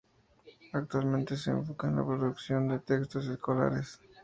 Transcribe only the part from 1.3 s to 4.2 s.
se enfoca en la producción de textos escolares.